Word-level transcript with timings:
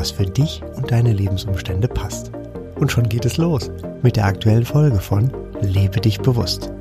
was 0.00 0.10
für 0.12 0.24
dich 0.24 0.62
und 0.76 0.90
deine 0.90 1.12
Lebensumstände 1.12 1.86
passt. 1.86 2.32
Und 2.76 2.90
schon 2.90 3.10
geht 3.10 3.26
es 3.26 3.36
los 3.36 3.70
mit 4.02 4.16
der 4.16 4.24
aktuellen 4.24 4.64
Folge 4.64 4.98
von 4.98 5.30
Lebe 5.60 6.00
dich 6.00 6.20
bewusst. 6.20 6.72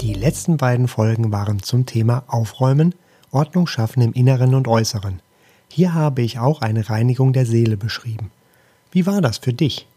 Die 0.00 0.14
letzten 0.14 0.56
beiden 0.56 0.86
Folgen 0.86 1.32
waren 1.32 1.64
zum 1.64 1.84
Thema 1.84 2.22
Aufräumen, 2.28 2.94
Ordnung 3.32 3.66
schaffen 3.66 4.02
im 4.02 4.12
Inneren 4.12 4.54
und 4.54 4.68
Äußeren. 4.68 5.20
Hier 5.68 5.94
habe 5.94 6.22
ich 6.22 6.38
auch 6.38 6.60
eine 6.60 6.88
Reinigung 6.88 7.32
der 7.32 7.44
Seele 7.44 7.76
beschrieben. 7.76 8.30
Wie 8.92 9.04
war 9.04 9.20
das 9.20 9.38
für 9.38 9.52
dich? 9.52 9.88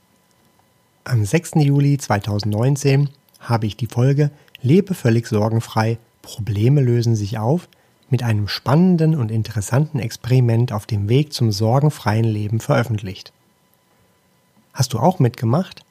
Am 1.04 1.26
6. 1.26 1.52
Juli 1.57 1.99
2019 1.99 3.12
habe 3.40 3.68
ich 3.68 3.77
die 3.77 3.85
Folge 3.85 4.31
Lebe 4.63 4.95
völlig 4.95 5.27
sorgenfrei, 5.27 5.99
Probleme 6.23 6.81
lösen 6.81 7.16
sich 7.16 7.38
auf 7.38 7.70
mit 8.09 8.23
einem 8.23 8.48
spannenden 8.48 9.16
und 9.16 9.31
interessanten 9.31 9.99
Experiment 9.99 10.72
auf 10.72 10.86
dem 10.86 11.09
Weg 11.09 11.34
zum 11.34 11.52
sorgenfreien 11.52 12.26
Leben 12.26 12.59
veröffentlicht. 12.59 13.32
Hast 14.74 14.93
du 14.93 14.99
auch 14.99 15.20
mitgemacht? 15.20 15.84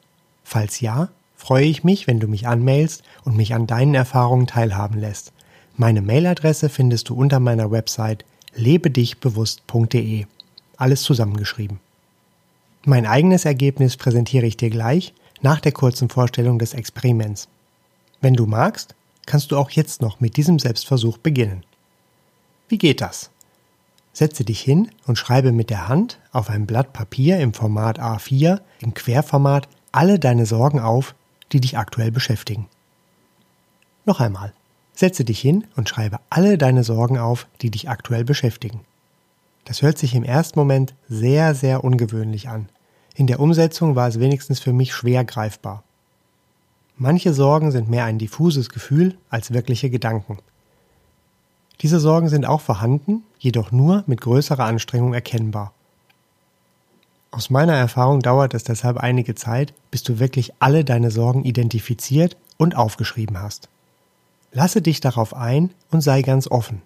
Falls 0.43 0.79
ja, 0.81 1.09
freue 1.35 1.65
ich 1.65 1.83
mich, 1.83 2.07
wenn 2.07 2.19
du 2.19 2.27
mich 2.27 2.47
anmailst 2.47 3.03
und 3.23 3.37
mich 3.37 3.53
an 3.53 3.67
deinen 3.67 3.95
Erfahrungen 3.95 4.47
teilhaben 4.47 4.99
lässt. 4.99 5.31
Meine 5.77 6.01
Mailadresse 6.01 6.69
findest 6.69 7.09
du 7.09 7.15
unter 7.15 7.39
meiner 7.39 7.71
Website 7.71 8.25
lebedichbewusst.de. 8.55 10.25
Alles 10.75 11.03
zusammengeschrieben. 11.03 11.79
Mein 12.85 13.05
eigenes 13.05 13.45
Ergebnis 13.45 13.95
präsentiere 13.95 14.45
ich 14.45 14.57
dir 14.57 14.69
gleich 14.69 15.13
nach 15.41 15.59
der 15.59 15.71
kurzen 15.71 16.09
Vorstellung 16.09 16.59
des 16.59 16.73
Experiments. 16.73 17.47
Wenn 18.21 18.33
du 18.33 18.45
magst, 18.45 18.95
kannst 19.25 19.51
du 19.51 19.57
auch 19.57 19.69
jetzt 19.69 20.01
noch 20.01 20.19
mit 20.19 20.35
diesem 20.37 20.59
Selbstversuch 20.59 21.17
beginnen. 21.17 21.63
Wie 22.69 22.77
geht 22.77 23.01
das? 23.01 23.31
Setze 24.13 24.45
dich 24.45 24.61
hin 24.61 24.91
und 25.07 25.17
schreibe 25.17 25.51
mit 25.51 25.71
der 25.71 25.87
Hand 25.87 26.19
auf 26.31 26.49
ein 26.49 26.67
Blatt 26.67 26.93
Papier 26.93 27.39
im 27.39 27.53
Format 27.53 27.99
A4 27.99 28.61
im 28.79 28.93
Querformat 28.93 29.67
alle 29.91 30.19
deine 30.19 30.45
Sorgen 30.45 30.79
auf, 30.79 31.15
die 31.51 31.61
dich 31.61 31.79
aktuell 31.79 32.11
beschäftigen. 32.11 32.67
Noch 34.05 34.19
einmal. 34.19 34.53
Setze 34.93 35.23
dich 35.25 35.39
hin 35.39 35.65
und 35.75 35.89
schreibe 35.89 36.19
alle 36.29 36.59
deine 36.59 36.83
Sorgen 36.83 37.17
auf, 37.17 37.47
die 37.61 37.71
dich 37.71 37.89
aktuell 37.89 38.23
beschäftigen. 38.23 38.81
Das 39.65 39.81
hört 39.81 39.97
sich 39.97 40.13
im 40.13 40.23
ersten 40.23 40.59
Moment 40.59 40.93
sehr, 41.07 41.55
sehr 41.55 41.83
ungewöhnlich 41.83 42.49
an. 42.49 42.69
In 43.15 43.25
der 43.25 43.39
Umsetzung 43.39 43.95
war 43.95 44.07
es 44.07 44.19
wenigstens 44.19 44.59
für 44.59 44.73
mich 44.73 44.93
schwer 44.93 45.25
greifbar. 45.25 45.83
Manche 46.97 47.33
Sorgen 47.33 47.71
sind 47.71 47.89
mehr 47.89 48.05
ein 48.05 48.19
diffuses 48.19 48.69
Gefühl 48.69 49.17
als 49.29 49.53
wirkliche 49.53 49.89
Gedanken. 49.89 50.37
Diese 51.81 51.99
Sorgen 51.99 52.29
sind 52.29 52.45
auch 52.45 52.61
vorhanden, 52.61 53.23
jedoch 53.37 53.71
nur 53.71 54.03
mit 54.05 54.21
größerer 54.21 54.65
Anstrengung 54.65 55.13
erkennbar. 55.13 55.73
Aus 57.31 57.49
meiner 57.49 57.73
Erfahrung 57.73 58.21
dauert 58.21 58.53
es 58.53 58.63
deshalb 58.63 58.97
einige 58.97 59.35
Zeit, 59.35 59.73
bis 59.91 60.03
du 60.03 60.19
wirklich 60.19 60.53
alle 60.59 60.83
deine 60.83 61.11
Sorgen 61.11 61.45
identifiziert 61.45 62.35
und 62.57 62.75
aufgeschrieben 62.75 63.39
hast. 63.39 63.69
Lasse 64.51 64.81
dich 64.81 64.99
darauf 64.99 65.35
ein 65.35 65.69
und 65.91 66.01
sei 66.01 66.21
ganz 66.23 66.49
offen. 66.49 66.81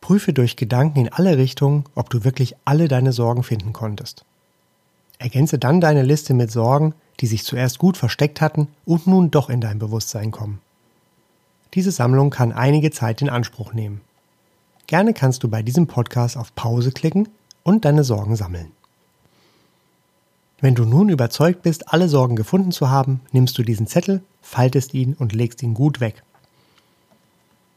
Prüfe 0.00 0.32
durch 0.32 0.56
Gedanken 0.56 0.98
in 0.98 1.12
alle 1.12 1.38
Richtungen, 1.38 1.84
ob 1.94 2.10
du 2.10 2.24
wirklich 2.24 2.56
alle 2.64 2.88
deine 2.88 3.12
Sorgen 3.12 3.44
finden 3.44 3.72
konntest. 3.72 4.24
Ergänze 5.18 5.58
dann 5.58 5.80
deine 5.80 6.02
Liste 6.02 6.34
mit 6.34 6.50
Sorgen, 6.50 6.94
die 7.20 7.28
sich 7.28 7.44
zuerst 7.44 7.78
gut 7.78 7.96
versteckt 7.96 8.40
hatten 8.40 8.66
und 8.84 9.06
nun 9.06 9.30
doch 9.30 9.48
in 9.48 9.60
dein 9.60 9.78
Bewusstsein 9.78 10.32
kommen. 10.32 10.60
Diese 11.74 11.90
Sammlung 11.90 12.30
kann 12.30 12.52
einige 12.52 12.90
Zeit 12.90 13.22
in 13.22 13.30
Anspruch 13.30 13.72
nehmen. 13.72 14.02
Gerne 14.86 15.14
kannst 15.14 15.42
du 15.42 15.48
bei 15.48 15.62
diesem 15.62 15.86
Podcast 15.86 16.36
auf 16.36 16.54
Pause 16.54 16.92
klicken 16.92 17.28
und 17.62 17.84
deine 17.84 18.04
Sorgen 18.04 18.36
sammeln. 18.36 18.72
Wenn 20.60 20.74
du 20.74 20.84
nun 20.84 21.08
überzeugt 21.08 21.62
bist, 21.62 21.92
alle 21.92 22.08
Sorgen 22.08 22.36
gefunden 22.36 22.72
zu 22.72 22.90
haben, 22.90 23.20
nimmst 23.32 23.56
du 23.58 23.62
diesen 23.62 23.86
Zettel, 23.86 24.22
faltest 24.42 24.94
ihn 24.94 25.14
und 25.14 25.32
legst 25.32 25.62
ihn 25.62 25.74
gut 25.74 26.00
weg. 26.00 26.22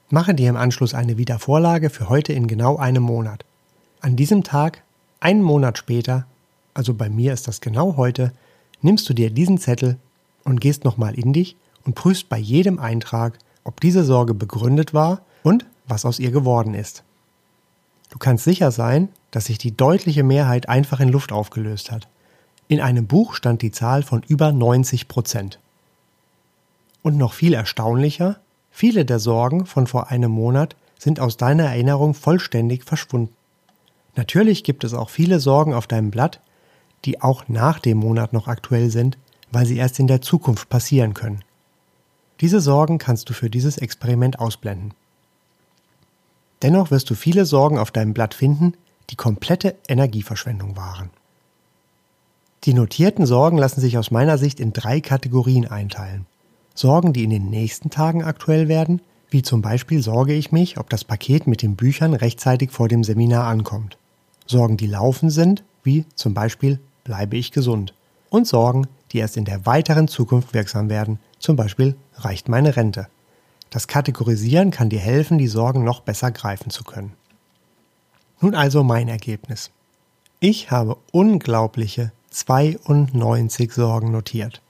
Mache 0.10 0.36
dir 0.36 0.50
im 0.50 0.58
Anschluss 0.58 0.94
eine 0.94 1.18
Wiedervorlage 1.18 1.90
für 1.90 2.10
heute 2.10 2.34
in 2.34 2.48
genau 2.48 2.78
einem 2.78 3.02
Monat. 3.02 3.44
An 4.02 4.16
diesem 4.16 4.44
Tag, 4.44 4.84
einen 5.20 5.42
Monat 5.42 5.80
später, 5.80 6.28
also 6.76 6.94
bei 6.94 7.10
mir 7.10 7.34
ist 7.34 7.48
das 7.48 7.62
genau 7.62 7.98
heute, 7.98 8.34
nimmst 8.82 9.10
du 9.10 9.14
dir 9.14 9.32
diesen 9.32 9.58
Zettel 9.58 9.98
und 10.44 10.62
gehst 10.62 10.84
nochmal 10.84 11.16
in 11.16 11.34
dich 11.34 11.56
und 11.86 11.96
prüfst 11.96 12.30
bei 12.30 12.38
jedem 12.38 12.78
Eintrag, 12.78 13.40
ob 13.66 13.82
diese 13.82 14.06
Sorge 14.06 14.34
begründet 14.34 14.94
war 14.94 15.22
und 15.44 15.66
was 15.86 16.06
aus 16.06 16.20
ihr 16.20 16.32
geworden 16.32 16.74
ist. 16.74 17.04
Du 18.10 18.18
kannst 18.18 18.46
sicher 18.46 18.72
sein, 18.72 19.10
dass 19.32 19.46
sich 19.46 19.58
die 19.58 19.76
deutliche 19.76 20.24
Mehrheit 20.24 20.70
einfach 20.70 21.02
in 21.02 21.10
Luft 21.10 21.34
aufgelöst 21.34 21.92
hat. 21.92 22.08
In 22.70 22.80
einem 22.80 23.08
Buch 23.08 23.34
stand 23.34 23.62
die 23.62 23.72
Zahl 23.72 24.04
von 24.04 24.24
über 24.28 24.54
90 24.54 25.10
Prozent. 25.10 25.60
Und 27.02 27.18
noch 27.18 27.34
viel 27.34 27.54
erstaunlicher, 27.54 28.40
viele 28.72 29.04
der 29.04 29.20
Sorgen 29.20 29.66
von 29.66 29.86
vor 29.86 30.10
einem 30.10 30.32
Monat 30.32 30.76
sind 30.98 31.20
aus 31.20 31.38
deiner 31.38 31.66
Erinnerung 31.66 32.14
vollständig 32.14 32.84
verschwunden. 32.84 33.34
Natürlich 34.16 34.64
gibt 34.64 34.84
es 34.84 34.94
auch 34.94 35.10
viele 35.10 35.40
Sorgen 35.40 35.74
auf 35.74 35.88
deinem 35.88 36.10
Blatt, 36.10 36.40
die 37.04 37.22
auch 37.22 37.48
nach 37.48 37.80
dem 37.80 37.98
Monat 37.98 38.34
noch 38.34 38.48
aktuell 38.48 38.90
sind, 38.90 39.18
weil 39.52 39.66
sie 39.66 39.78
erst 39.78 40.00
in 40.00 40.08
der 40.08 40.22
Zukunft 40.22 40.70
passieren 40.70 41.14
können. 41.14 41.44
Diese 42.42 42.60
Sorgen 42.60 42.98
kannst 42.98 43.30
du 43.30 43.34
für 43.34 43.50
dieses 43.50 43.78
Experiment 43.78 44.40
ausblenden. 44.40 44.94
Dennoch 46.62 46.92
wirst 46.92 47.10
du 47.10 47.16
viele 47.16 47.46
Sorgen 47.46 47.78
auf 47.78 47.92
deinem 47.92 48.14
Blatt 48.14 48.34
finden, 48.34 48.74
die 49.10 49.16
komplette 49.16 49.76
Energieverschwendung 49.88 50.76
waren. 50.76 51.10
Die 52.64 52.74
notierten 52.74 53.26
Sorgen 53.26 53.58
lassen 53.58 53.82
sich 53.82 53.98
aus 53.98 54.10
meiner 54.10 54.38
Sicht 54.38 54.60
in 54.60 54.74
drei 54.74 55.00
Kategorien 55.00 55.68
einteilen. 55.68 56.26
Sorgen, 56.74 57.14
die 57.14 57.24
in 57.24 57.30
den 57.30 57.50
nächsten 57.50 57.90
Tagen 57.90 58.24
aktuell 58.24 58.68
werden, 58.68 59.02
wie 59.30 59.44
zum 59.44 59.62
Beispiel 59.62 60.02
sorge 60.02 60.34
ich 60.34 60.52
mich, 60.52 60.78
ob 60.78 60.90
das 60.90 61.04
Paket 61.04 61.48
mit 61.48 61.62
den 61.62 61.76
Büchern 61.76 62.14
rechtzeitig 62.14 62.72
vor 62.72 62.88
dem 62.88 63.04
Seminar 63.04 63.46
ankommt. 63.46 63.98
Sorgen, 64.46 64.78
die 64.78 64.88
laufen 64.88 65.30
sind, 65.30 65.64
wie 65.84 66.06
zum 66.16 66.34
Beispiel 66.34 66.80
bleibe 67.04 67.38
ich 67.38 67.52
gesund. 67.52 67.94
Und 68.30 68.48
Sorgen, 68.48 68.88
die 69.12 69.20
erst 69.20 69.38
in 69.38 69.46
der 69.46 69.66
weiteren 69.66 70.08
Zukunft 70.08 70.54
wirksam 70.54 70.90
werden, 70.90 71.20
zum 71.46 71.56
Beispiel 71.56 71.96
reicht 72.16 72.50
meine 72.50 72.76
Rente. 72.76 73.08
Das 73.70 73.88
Kategorisieren 73.88 74.72
kann 74.72 74.90
dir 74.90 75.00
helfen, 75.00 75.38
die 75.38 75.48
Sorgen 75.48 75.84
noch 75.84 76.02
besser 76.02 76.32
greifen 76.32 76.72
zu 76.72 76.84
können. 76.84 77.14
Nun 78.42 78.56
also 78.56 78.84
mein 78.84 79.08
Ergebnis. 79.08 79.72
Ich 80.40 80.72
habe 80.72 80.98
unglaubliche 81.12 82.12
92 82.32 83.72
Sorgen 83.72 84.12
notiert. 84.12 84.62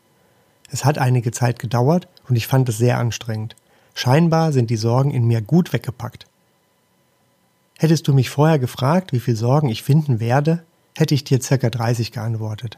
Es 0.69 0.85
hat 0.85 0.97
einige 0.97 1.31
Zeit 1.31 1.59
gedauert 1.59 2.08
und 2.28 2.35
ich 2.35 2.47
fand 2.47 2.68
es 2.69 2.78
sehr 2.78 2.97
anstrengend. 2.97 3.56
Scheinbar 3.94 4.52
sind 4.52 4.69
die 4.69 4.75
Sorgen 4.75 5.12
in 5.12 5.25
mir 5.25 5.41
gut 5.41 5.72
weggepackt. 5.72 6.28
Hättest 7.78 8.08
du 8.08 8.14
mich 8.14 8.30
vorher 8.30 8.59
gefragt, 8.59 9.14
wie 9.14 9.20
viele 9.20 9.38
Sorgen 9.38 9.70
ich 9.70 9.84
finden 9.84 10.20
werde, 10.20 10.64
hätte 10.96 11.16
ich 11.16 11.23
dir 11.23 11.41
circa 11.41 11.70
30 11.70 12.11
geantwortet. 12.11 12.78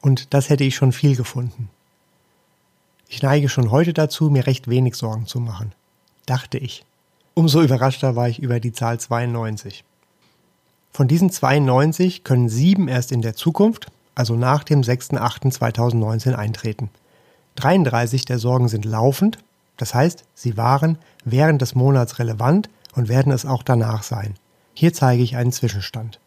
Und 0.00 0.32
das 0.34 0.48
hätte 0.48 0.64
ich 0.64 0.76
schon 0.76 0.92
viel 0.92 1.16
gefunden. 1.16 1.70
Ich 3.08 3.22
neige 3.22 3.48
schon 3.48 3.70
heute 3.70 3.92
dazu, 3.92 4.30
mir 4.30 4.46
recht 4.46 4.68
wenig 4.68 4.96
Sorgen 4.96 5.26
zu 5.26 5.40
machen. 5.40 5.72
Dachte 6.26 6.58
ich. 6.58 6.84
Umso 7.34 7.62
überraschter 7.62 8.16
war 8.16 8.28
ich 8.28 8.40
über 8.40 8.60
die 8.60 8.72
Zahl 8.72 8.98
92. 8.98 9.84
Von 10.92 11.08
diesen 11.08 11.30
92 11.30 12.24
können 12.24 12.48
sieben 12.48 12.88
erst 12.88 13.12
in 13.12 13.22
der 13.22 13.36
Zukunft, 13.36 13.88
also 14.14 14.34
nach 14.34 14.64
dem 14.64 14.80
6.8.2019 14.80 16.34
eintreten. 16.34 16.90
33 17.56 18.24
der 18.24 18.38
Sorgen 18.38 18.68
sind 18.68 18.84
laufend, 18.84 19.38
das 19.76 19.94
heißt, 19.94 20.24
sie 20.34 20.56
waren 20.56 20.98
während 21.24 21.60
des 21.60 21.74
Monats 21.74 22.18
relevant 22.18 22.70
und 22.94 23.08
werden 23.08 23.32
es 23.32 23.44
auch 23.44 23.62
danach 23.62 24.02
sein. 24.02 24.34
Hier 24.74 24.92
zeige 24.92 25.22
ich 25.22 25.36
einen 25.36 25.52
Zwischenstand. 25.52 26.18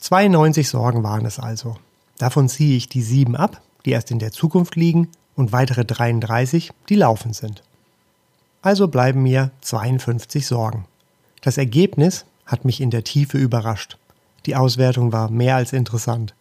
92 0.00 0.68
Sorgen 0.68 1.02
waren 1.02 1.24
es 1.24 1.38
also. 1.38 1.76
Davon 2.18 2.48
ziehe 2.48 2.76
ich 2.76 2.88
die 2.88 3.02
sieben 3.02 3.36
ab, 3.36 3.60
die 3.84 3.90
erst 3.90 4.10
in 4.10 4.18
der 4.18 4.32
Zukunft 4.32 4.76
liegen, 4.76 5.08
und 5.36 5.52
weitere 5.52 5.84
33, 5.84 6.70
die 6.88 6.94
laufend 6.94 7.34
sind. 7.34 7.62
Also 8.62 8.88
bleiben 8.88 9.22
mir 9.22 9.50
52 9.62 10.46
Sorgen. 10.46 10.86
Das 11.42 11.58
Ergebnis, 11.58 12.24
hat 12.46 12.64
mich 12.64 12.80
in 12.80 12.90
der 12.90 13.04
Tiefe 13.04 13.38
überrascht. 13.38 13.96
Die 14.46 14.56
Auswertung 14.56 15.12
war 15.12 15.30
mehr 15.30 15.56
als 15.56 15.72
interessant. 15.72 16.34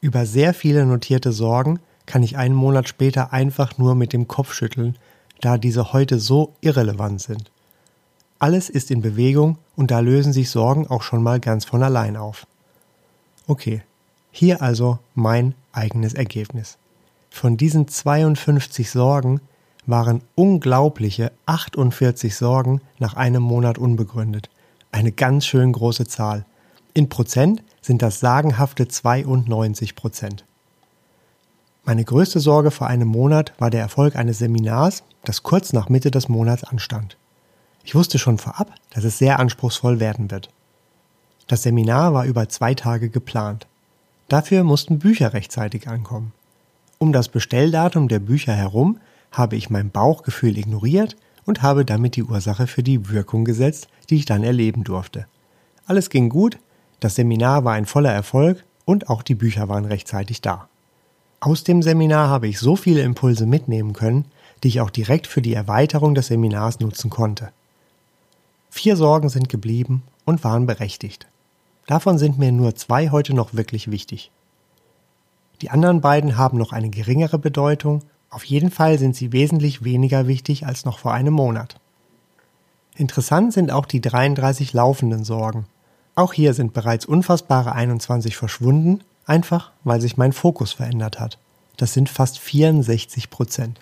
Über 0.00 0.26
sehr 0.26 0.54
viele 0.54 0.84
notierte 0.84 1.32
Sorgen 1.32 1.80
kann 2.04 2.22
ich 2.22 2.36
einen 2.36 2.54
Monat 2.54 2.88
später 2.88 3.32
einfach 3.32 3.78
nur 3.78 3.94
mit 3.94 4.12
dem 4.12 4.28
Kopf 4.28 4.52
schütteln, 4.52 4.96
da 5.40 5.58
diese 5.58 5.92
heute 5.92 6.18
so 6.18 6.52
irrelevant 6.60 7.22
sind. 7.22 7.50
Alles 8.38 8.68
ist 8.68 8.90
in 8.90 9.00
Bewegung 9.00 9.58
und 9.76 9.90
da 9.90 10.00
lösen 10.00 10.32
sich 10.32 10.50
Sorgen 10.50 10.86
auch 10.86 11.02
schon 11.02 11.22
mal 11.22 11.40
ganz 11.40 11.64
von 11.64 11.82
allein 11.82 12.16
auf. 12.16 12.46
Okay, 13.46 13.82
hier 14.30 14.60
also 14.60 14.98
mein 15.14 15.54
eigenes 15.72 16.12
Ergebnis. 16.12 16.76
Von 17.36 17.58
diesen 17.58 17.86
52 17.86 18.90
Sorgen 18.90 19.42
waren 19.84 20.22
unglaubliche 20.36 21.32
48 21.44 22.34
Sorgen 22.34 22.80
nach 22.98 23.12
einem 23.12 23.42
Monat 23.42 23.76
unbegründet. 23.76 24.48
Eine 24.90 25.12
ganz 25.12 25.44
schön 25.44 25.70
große 25.70 26.06
Zahl. 26.06 26.46
In 26.94 27.10
Prozent 27.10 27.62
sind 27.82 28.00
das 28.00 28.20
sagenhafte 28.20 28.88
92 28.88 29.96
Prozent. 29.96 30.46
Meine 31.84 32.04
größte 32.04 32.40
Sorge 32.40 32.70
vor 32.70 32.86
einem 32.86 33.08
Monat 33.08 33.52
war 33.58 33.68
der 33.68 33.82
Erfolg 33.82 34.16
eines 34.16 34.38
Seminars, 34.38 35.02
das 35.22 35.42
kurz 35.42 35.74
nach 35.74 35.90
Mitte 35.90 36.10
des 36.10 36.30
Monats 36.30 36.64
anstand. 36.64 37.18
Ich 37.84 37.94
wusste 37.94 38.18
schon 38.18 38.38
vorab, 38.38 38.72
dass 38.94 39.04
es 39.04 39.18
sehr 39.18 39.38
anspruchsvoll 39.40 40.00
werden 40.00 40.30
wird. 40.30 40.48
Das 41.48 41.64
Seminar 41.64 42.14
war 42.14 42.24
über 42.24 42.48
zwei 42.48 42.72
Tage 42.72 43.10
geplant. 43.10 43.66
Dafür 44.28 44.64
mussten 44.64 44.98
Bücher 44.98 45.34
rechtzeitig 45.34 45.86
ankommen. 45.86 46.32
Um 46.98 47.12
das 47.12 47.28
Bestelldatum 47.28 48.08
der 48.08 48.20
Bücher 48.20 48.54
herum 48.54 48.98
habe 49.30 49.56
ich 49.56 49.68
mein 49.68 49.90
Bauchgefühl 49.90 50.56
ignoriert 50.56 51.16
und 51.44 51.62
habe 51.62 51.84
damit 51.84 52.16
die 52.16 52.24
Ursache 52.24 52.66
für 52.66 52.82
die 52.82 53.10
Wirkung 53.10 53.44
gesetzt, 53.44 53.88
die 54.08 54.16
ich 54.16 54.24
dann 54.24 54.42
erleben 54.42 54.82
durfte. 54.82 55.26
Alles 55.86 56.10
ging 56.10 56.28
gut, 56.28 56.58
das 57.00 57.14
Seminar 57.16 57.64
war 57.64 57.74
ein 57.74 57.86
voller 57.86 58.12
Erfolg 58.12 58.64
und 58.84 59.10
auch 59.10 59.22
die 59.22 59.34
Bücher 59.34 59.68
waren 59.68 59.84
rechtzeitig 59.84 60.40
da. 60.40 60.68
Aus 61.38 61.64
dem 61.64 61.82
Seminar 61.82 62.28
habe 62.28 62.48
ich 62.48 62.58
so 62.58 62.76
viele 62.76 63.02
Impulse 63.02 63.46
mitnehmen 63.46 63.92
können, 63.92 64.24
die 64.62 64.68
ich 64.68 64.80
auch 64.80 64.90
direkt 64.90 65.26
für 65.26 65.42
die 65.42 65.54
Erweiterung 65.54 66.14
des 66.14 66.28
Seminars 66.28 66.80
nutzen 66.80 67.10
konnte. 67.10 67.50
Vier 68.70 68.96
Sorgen 68.96 69.28
sind 69.28 69.48
geblieben 69.48 70.02
und 70.24 70.44
waren 70.44 70.66
berechtigt. 70.66 71.26
Davon 71.86 72.18
sind 72.18 72.38
mir 72.38 72.52
nur 72.52 72.74
zwei 72.74 73.10
heute 73.10 73.34
noch 73.34 73.54
wirklich 73.54 73.90
wichtig. 73.90 74.30
Die 75.62 75.70
anderen 75.70 76.00
beiden 76.00 76.36
haben 76.36 76.58
noch 76.58 76.72
eine 76.72 76.90
geringere 76.90 77.38
Bedeutung, 77.38 78.02
auf 78.30 78.44
jeden 78.44 78.70
Fall 78.70 78.98
sind 78.98 79.16
sie 79.16 79.32
wesentlich 79.32 79.84
weniger 79.84 80.26
wichtig 80.26 80.66
als 80.66 80.84
noch 80.84 80.98
vor 80.98 81.14
einem 81.14 81.32
Monat. 81.32 81.76
Interessant 82.96 83.52
sind 83.52 83.70
auch 83.70 83.86
die 83.86 84.00
33 84.00 84.72
laufenden 84.72 85.24
Sorgen. 85.24 85.66
Auch 86.14 86.32
hier 86.32 86.54
sind 86.54 86.72
bereits 86.72 87.06
unfassbare 87.06 87.72
21 87.72 88.36
verschwunden, 88.36 89.02
einfach 89.26 89.72
weil 89.84 90.00
sich 90.00 90.16
mein 90.16 90.32
Fokus 90.32 90.72
verändert 90.72 91.20
hat. 91.20 91.38
Das 91.76 91.92
sind 91.92 92.08
fast 92.08 92.38
64 92.38 93.30
Prozent. 93.30 93.78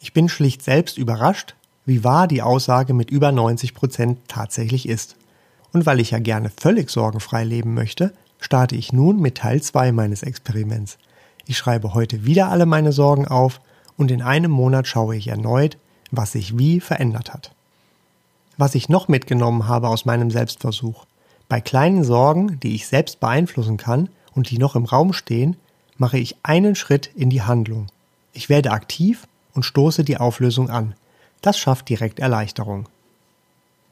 Ich 0.00 0.12
bin 0.12 0.28
schlicht 0.28 0.62
selbst 0.62 0.98
überrascht, 0.98 1.54
wie 1.86 2.02
wahr 2.04 2.26
die 2.26 2.42
Aussage 2.42 2.94
mit 2.94 3.10
über 3.10 3.32
90 3.32 3.74
Prozent 3.74 4.18
tatsächlich 4.28 4.88
ist. 4.88 5.16
Und 5.72 5.86
weil 5.86 6.00
ich 6.00 6.10
ja 6.10 6.18
gerne 6.18 6.50
völlig 6.50 6.90
sorgenfrei 6.90 7.44
leben 7.44 7.74
möchte, 7.74 8.12
starte 8.40 8.74
ich 8.74 8.92
nun 8.92 9.20
mit 9.20 9.36
Teil 9.36 9.62
2 9.62 9.92
meines 9.92 10.22
Experiments. 10.22 10.98
Ich 11.46 11.58
schreibe 11.58 11.94
heute 11.94 12.24
wieder 12.24 12.48
alle 12.48 12.66
meine 12.66 12.92
Sorgen 12.92 13.28
auf 13.28 13.60
und 13.96 14.10
in 14.10 14.22
einem 14.22 14.50
Monat 14.50 14.86
schaue 14.86 15.16
ich 15.16 15.28
erneut, 15.28 15.76
was 16.10 16.32
sich 16.32 16.58
wie 16.58 16.80
verändert 16.80 17.32
hat. 17.32 17.52
Was 18.56 18.74
ich 18.74 18.88
noch 18.88 19.08
mitgenommen 19.08 19.68
habe 19.68 19.88
aus 19.88 20.04
meinem 20.04 20.30
Selbstversuch. 20.30 21.06
Bei 21.48 21.60
kleinen 21.60 22.04
Sorgen, 22.04 22.60
die 22.60 22.74
ich 22.74 22.86
selbst 22.86 23.20
beeinflussen 23.20 23.76
kann 23.76 24.08
und 24.34 24.50
die 24.50 24.58
noch 24.58 24.76
im 24.76 24.84
Raum 24.84 25.12
stehen, 25.12 25.56
mache 25.98 26.18
ich 26.18 26.36
einen 26.42 26.74
Schritt 26.74 27.10
in 27.14 27.30
die 27.30 27.42
Handlung. 27.42 27.86
Ich 28.32 28.48
werde 28.48 28.70
aktiv 28.70 29.26
und 29.54 29.64
stoße 29.64 30.04
die 30.04 30.16
Auflösung 30.16 30.70
an. 30.70 30.94
Das 31.42 31.58
schafft 31.58 31.88
direkt 31.88 32.20
Erleichterung. 32.20 32.88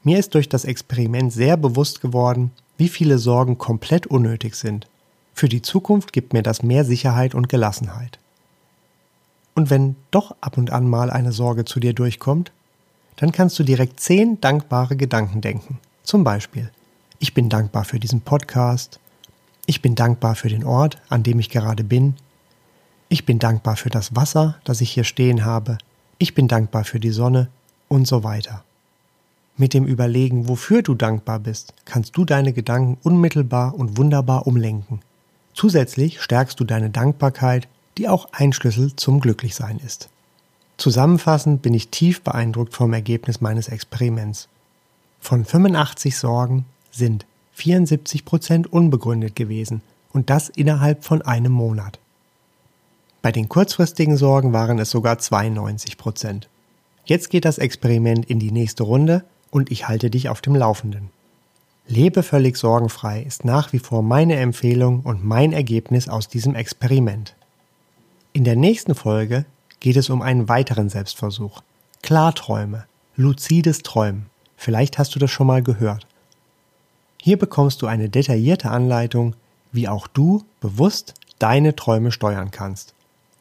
Mir 0.09 0.17
ist 0.17 0.33
durch 0.33 0.49
das 0.49 0.65
Experiment 0.65 1.31
sehr 1.31 1.55
bewusst 1.55 2.01
geworden, 2.01 2.49
wie 2.79 2.89
viele 2.89 3.19
Sorgen 3.19 3.59
komplett 3.59 4.07
unnötig 4.07 4.55
sind. 4.55 4.87
Für 5.35 5.47
die 5.47 5.61
Zukunft 5.61 6.13
gibt 6.13 6.33
mir 6.33 6.41
das 6.41 6.63
mehr 6.63 6.83
Sicherheit 6.83 7.35
und 7.35 7.47
Gelassenheit. 7.47 8.17
Und 9.53 9.69
wenn 9.69 9.95
doch 10.09 10.35
ab 10.41 10.57
und 10.57 10.71
an 10.71 10.89
mal 10.89 11.11
eine 11.11 11.31
Sorge 11.31 11.63
zu 11.63 11.79
dir 11.79 11.93
durchkommt, 11.93 12.51
dann 13.17 13.31
kannst 13.31 13.59
du 13.59 13.63
direkt 13.63 13.99
zehn 13.99 14.41
dankbare 14.41 14.95
Gedanken 14.95 15.41
denken. 15.41 15.77
Zum 16.01 16.23
Beispiel, 16.23 16.71
ich 17.19 17.35
bin 17.35 17.47
dankbar 17.47 17.85
für 17.85 17.99
diesen 17.99 18.21
Podcast, 18.21 18.99
ich 19.67 19.83
bin 19.83 19.93
dankbar 19.93 20.33
für 20.33 20.49
den 20.49 20.63
Ort, 20.63 20.97
an 21.09 21.21
dem 21.21 21.37
ich 21.37 21.51
gerade 21.51 21.83
bin, 21.83 22.15
ich 23.09 23.27
bin 23.27 23.37
dankbar 23.37 23.75
für 23.75 23.91
das 23.91 24.15
Wasser, 24.15 24.57
das 24.63 24.81
ich 24.81 24.89
hier 24.89 25.03
stehen 25.03 25.45
habe, 25.45 25.77
ich 26.17 26.33
bin 26.33 26.47
dankbar 26.47 26.83
für 26.83 26.99
die 26.99 27.11
Sonne 27.11 27.49
und 27.89 28.07
so 28.07 28.23
weiter. 28.23 28.63
Mit 29.59 29.73
dem 29.73 29.85
Überlegen, 29.85 30.47
wofür 30.47 30.83
du 30.83 30.95
dankbar 30.95 31.37
bist, 31.37 31.73
kannst 31.83 32.15
du 32.15 32.23
deine 32.23 32.53
Gedanken 32.53 32.97
unmittelbar 33.03 33.75
und 33.75 33.97
wunderbar 33.97 34.47
umlenken. 34.47 35.01
Zusätzlich 35.53 36.21
stärkst 36.21 36.57
du 36.61 36.63
deine 36.63 36.89
Dankbarkeit, 36.89 37.67
die 37.97 38.07
auch 38.07 38.29
ein 38.31 38.53
Schlüssel 38.53 38.95
zum 38.95 39.19
Glücklichsein 39.19 39.81
ist. 39.85 40.07
Zusammenfassend 40.77 41.61
bin 41.61 41.73
ich 41.73 41.89
tief 41.89 42.21
beeindruckt 42.21 42.73
vom 42.73 42.93
Ergebnis 42.93 43.41
meines 43.41 43.67
Experiments. 43.67 44.47
Von 45.19 45.43
85 45.43 46.17
Sorgen 46.17 46.63
sind 46.89 47.25
74 47.51 48.23
Prozent 48.23 48.71
unbegründet 48.71 49.35
gewesen 49.35 49.81
und 50.13 50.29
das 50.29 50.47
innerhalb 50.47 51.03
von 51.03 51.21
einem 51.21 51.51
Monat. 51.51 51.99
Bei 53.21 53.33
den 53.33 53.49
kurzfristigen 53.49 54.15
Sorgen 54.15 54.53
waren 54.53 54.79
es 54.79 54.89
sogar 54.89 55.17
92 55.17 55.97
Prozent. 55.97 56.47
Jetzt 57.03 57.29
geht 57.29 57.43
das 57.43 57.57
Experiment 57.57 58.25
in 58.29 58.39
die 58.39 58.53
nächste 58.53 58.83
Runde 58.83 59.25
und 59.51 59.71
ich 59.71 59.87
halte 59.87 60.09
dich 60.09 60.29
auf 60.29 60.41
dem 60.41 60.55
Laufenden. 60.55 61.09
Lebe 61.87 62.21
völlig 62.21 62.57
sorgenfrei 62.57 63.23
ist 63.23 63.45
nach 63.45 63.73
wie 63.73 63.79
vor 63.79 64.03
meine 64.03 64.35
Empfehlung 64.35 65.01
und 65.01 65.25
mein 65.25 65.53
Ergebnis 65.53 66.07
aus 66.07 66.27
diesem 66.27 66.53
Experiment. 66.53 67.35
In 68.31 68.43
der 68.43 68.55
nächsten 68.55 68.93
Folge 68.93 69.45
geht 69.79 69.97
es 69.97 70.09
um 70.09 70.21
einen 70.21 70.47
weiteren 70.49 70.89
Selbstversuch. 70.89 71.61
Klarträume, 72.03 72.85
luzides 73.15 73.79
Träumen. 73.79 74.27
Vielleicht 74.55 74.99
hast 74.99 75.15
du 75.15 75.19
das 75.19 75.31
schon 75.31 75.47
mal 75.47 75.63
gehört. 75.63 76.05
Hier 77.21 77.37
bekommst 77.37 77.81
du 77.81 77.87
eine 77.87 78.07
detaillierte 78.07 78.69
Anleitung, 78.69 79.35
wie 79.71 79.87
auch 79.87 80.07
du 80.07 80.43
bewusst 80.61 81.15
deine 81.39 81.75
Träume 81.75 82.11
steuern 82.11 82.51
kannst. 82.51 82.93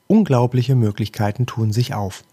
Unglaubliche 0.06 0.75
Möglichkeiten 0.75 1.47
tun 1.47 1.73
sich 1.73 1.92
auf. 1.94 2.25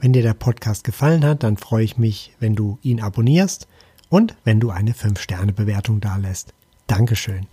Wenn 0.00 0.12
dir 0.12 0.22
der 0.22 0.34
Podcast 0.34 0.84
gefallen 0.84 1.24
hat, 1.24 1.42
dann 1.42 1.56
freue 1.56 1.82
ich 1.82 1.98
mich, 1.98 2.32
wenn 2.38 2.54
du 2.54 2.78
ihn 2.82 3.02
abonnierst 3.02 3.66
und 4.08 4.36
wenn 4.44 4.60
du 4.60 4.70
eine 4.70 4.92
5-Sterne-Bewertung 4.92 6.00
dalässt. 6.00 6.54
Dankeschön. 6.86 7.48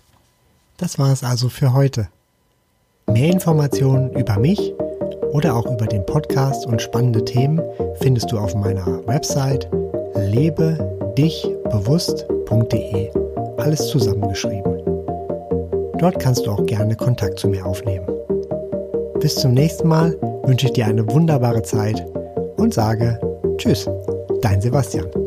Das 0.78 1.00
war 1.00 1.12
es 1.12 1.24
also 1.24 1.50
für 1.50 1.74
heute. 1.74 2.08
Mehr 3.08 3.32
Informationen 3.32 4.14
über 4.14 4.38
mich 4.38 4.75
oder 5.32 5.56
auch 5.56 5.66
über 5.66 5.88
den 5.88 6.06
Podcast 6.06 6.68
und 6.68 6.84
spannende 6.84 7.25
Themen 7.25 7.60
findest 8.00 8.32
du 8.32 8.38
auf 8.38 8.54
meiner 8.54 9.08
Website 9.08 9.68
lebedichbewusst.de. 10.16 13.10
Alles 13.58 13.88
zusammengeschrieben. 13.88 14.84
Dort 15.98 16.20
kannst 16.20 16.46
du 16.46 16.52
auch 16.52 16.64
gerne 16.68 16.96
Kontakt 16.96 17.40
zu 17.40 17.48
mir 17.48 17.66
aufnehmen. 17.66 18.06
Bis 19.20 19.34
zum 19.36 19.54
nächsten 19.54 19.88
Mal 19.88 20.16
wünsche 20.44 20.68
ich 20.68 20.74
dir 20.74 20.86
eine 20.86 21.12
wunderbare 21.12 21.64
Zeit 21.64 22.06
und 22.65 22.74
sage 22.74 23.19
Tschüss, 23.57 23.88
dein 24.41 24.60
Sebastian. 24.60 25.25